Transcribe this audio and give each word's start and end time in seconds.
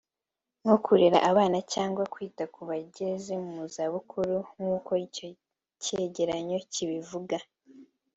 nko 0.61 0.75
kurera 0.85 1.17
abana 1.31 1.57
cyangwa 1.73 2.03
kwita 2.13 2.43
ku 2.53 2.61
bageze 2.69 3.33
mu 3.47 3.61
za 3.73 3.85
bukuru 3.93 4.35
nk’uko 4.55 4.91
icyo 5.05 5.27
cyegeranyo 5.83 6.57
kibivuga 6.73 7.37